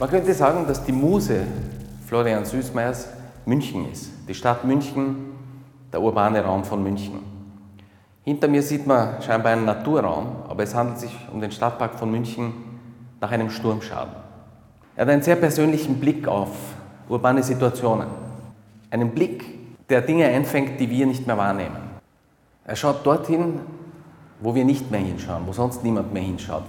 Man 0.00 0.08
könnte 0.08 0.32
sagen, 0.32 0.66
dass 0.66 0.82
die 0.82 0.92
Muse 0.92 1.42
Florian 2.06 2.46
Süßmeyers 2.46 3.10
München 3.44 3.92
ist. 3.92 4.10
Die 4.26 4.34
Stadt 4.34 4.64
München, 4.64 5.34
der 5.92 6.00
urbane 6.00 6.42
Raum 6.42 6.64
von 6.64 6.82
München. 6.82 7.20
Hinter 8.24 8.48
mir 8.48 8.62
sieht 8.62 8.86
man 8.86 9.20
scheinbar 9.20 9.52
einen 9.52 9.66
Naturraum, 9.66 10.36
aber 10.48 10.62
es 10.62 10.74
handelt 10.74 11.00
sich 11.00 11.14
um 11.30 11.42
den 11.42 11.52
Stadtpark 11.52 11.98
von 11.98 12.10
München 12.10 12.54
nach 13.20 13.30
einem 13.30 13.50
Sturmschaden. 13.50 14.14
Er 14.96 15.02
hat 15.02 15.12
einen 15.12 15.20
sehr 15.20 15.36
persönlichen 15.36 16.00
Blick 16.00 16.26
auf 16.26 16.48
urbane 17.06 17.42
Situationen. 17.42 18.08
Einen 18.90 19.10
Blick, 19.10 19.44
der 19.90 20.00
Dinge 20.00 20.24
einfängt, 20.24 20.80
die 20.80 20.88
wir 20.88 21.04
nicht 21.04 21.26
mehr 21.26 21.36
wahrnehmen. 21.36 21.76
Er 22.64 22.76
schaut 22.76 23.04
dorthin, 23.04 23.60
wo 24.40 24.54
wir 24.54 24.64
nicht 24.64 24.90
mehr 24.90 25.00
hinschauen, 25.00 25.42
wo 25.46 25.52
sonst 25.52 25.84
niemand 25.84 26.14
mehr 26.14 26.22
hinschaut. 26.22 26.64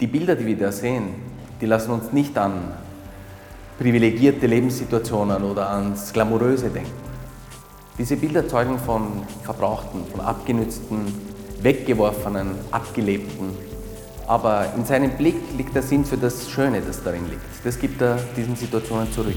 Die 0.00 0.08
Bilder, 0.08 0.34
die 0.34 0.46
wir 0.46 0.58
da 0.58 0.72
sehen, 0.72 1.31
die 1.62 1.66
lassen 1.66 1.92
uns 1.92 2.12
nicht 2.12 2.36
an 2.36 2.74
privilegierte 3.78 4.48
Lebenssituationen 4.48 5.44
oder 5.44 5.70
ans 5.70 6.12
Glamouröse 6.12 6.68
denken. 6.70 6.90
Diese 7.96 8.16
Bilder 8.16 8.48
zeugen 8.48 8.80
von 8.80 9.22
verbrauchten, 9.44 10.04
von 10.10 10.20
abgenützten, 10.20 11.14
weggeworfenen, 11.60 12.56
abgelebten. 12.72 13.50
Aber 14.26 14.72
in 14.76 14.84
seinem 14.84 15.12
Blick 15.12 15.36
liegt 15.56 15.74
der 15.74 15.82
Sinn 15.82 16.04
für 16.04 16.16
das 16.16 16.50
Schöne, 16.50 16.80
das 16.80 17.02
darin 17.02 17.28
liegt. 17.30 17.42
Das 17.64 17.78
gibt 17.78 18.02
er 18.02 18.18
diesen 18.36 18.56
Situationen 18.56 19.12
zurück. 19.12 19.36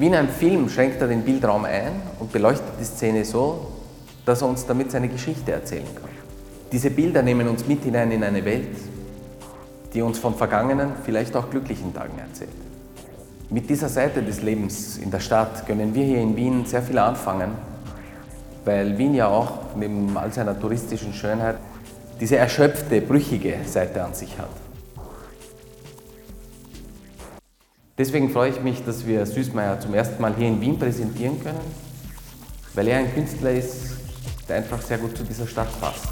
Wie 0.00 0.06
in 0.06 0.14
einem 0.14 0.30
Film 0.30 0.66
schränkt 0.70 1.02
er 1.02 1.08
den 1.08 1.20
Bildraum 1.20 1.66
ein 1.66 1.92
und 2.18 2.32
beleuchtet 2.32 2.72
die 2.80 2.84
Szene 2.84 3.22
so, 3.22 3.66
dass 4.24 4.40
er 4.40 4.48
uns 4.48 4.64
damit 4.64 4.90
seine 4.90 5.08
Geschichte 5.08 5.52
erzählen 5.52 5.94
kann. 5.94 6.08
Diese 6.72 6.90
Bilder 6.90 7.20
nehmen 7.20 7.46
uns 7.46 7.66
mit 7.66 7.84
hinein 7.84 8.10
in 8.10 8.24
eine 8.24 8.42
Welt, 8.46 8.78
die 9.92 10.00
uns 10.00 10.18
von 10.18 10.34
vergangenen, 10.34 10.92
vielleicht 11.04 11.36
auch 11.36 11.50
glücklichen 11.50 11.92
Tagen 11.92 12.18
erzählt. 12.18 12.48
Mit 13.50 13.68
dieser 13.68 13.90
Seite 13.90 14.22
des 14.22 14.40
Lebens 14.40 14.96
in 14.96 15.10
der 15.10 15.20
Stadt 15.20 15.66
können 15.66 15.94
wir 15.94 16.06
hier 16.06 16.22
in 16.22 16.34
Wien 16.34 16.64
sehr 16.64 16.80
viel 16.80 16.96
anfangen, 16.96 17.50
weil 18.64 18.96
Wien 18.96 19.12
ja 19.12 19.28
auch 19.28 19.58
neben 19.76 20.16
all 20.16 20.32
seiner 20.32 20.58
touristischen 20.58 21.12
Schönheit 21.12 21.58
diese 22.18 22.38
erschöpfte, 22.38 23.02
brüchige 23.02 23.56
Seite 23.66 24.02
an 24.02 24.14
sich 24.14 24.38
hat. 24.38 24.48
Deswegen 28.00 28.30
freue 28.30 28.48
ich 28.48 28.62
mich, 28.62 28.82
dass 28.82 29.06
wir 29.06 29.26
Süßmeier 29.26 29.78
zum 29.78 29.92
ersten 29.92 30.22
Mal 30.22 30.34
hier 30.34 30.48
in 30.48 30.58
Wien 30.58 30.78
präsentieren 30.78 31.38
können, 31.44 31.60
weil 32.72 32.88
er 32.88 33.00
ein 33.00 33.12
Künstler 33.12 33.52
ist, 33.52 33.90
der 34.48 34.56
einfach 34.56 34.80
sehr 34.80 34.96
gut 34.96 35.14
zu 35.14 35.22
dieser 35.22 35.46
Stadt 35.46 35.68
passt. 35.82 36.08